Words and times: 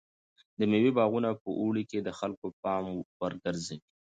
د 0.57 0.59
مېوې 0.71 0.91
باغونه 0.97 1.29
په 1.43 1.49
اوړي 1.61 1.83
کې 1.89 1.99
د 2.01 2.09
خلکو 2.19 2.45
د 2.51 2.55
پام 2.63 2.85
وړ 3.19 3.33
ګرځي. 3.43 3.77